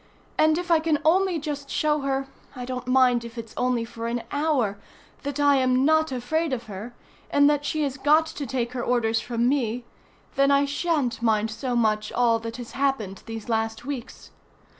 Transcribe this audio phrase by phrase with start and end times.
[0.35, 4.07] And if I can only just show her I don't mind if it's only for
[4.07, 4.79] an hour
[5.21, 6.95] that I am not afraid of her,
[7.29, 9.85] and that she has got to take her orders from me,
[10.33, 14.31] then I shan't mind so much all that has happened these last weeks.